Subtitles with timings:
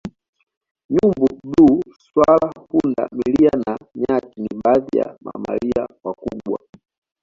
[0.93, 6.59] Nyumbu bluu swala punda milia na nyati ni baadhi ya mamalia wakubwa